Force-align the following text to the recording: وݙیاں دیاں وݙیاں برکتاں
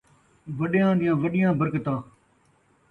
وݙیاں 0.57 0.91
دیاں 0.99 1.15
وݙیاں 1.21 1.51
برکتاں 1.59 1.99